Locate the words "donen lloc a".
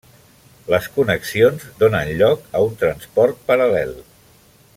1.83-2.65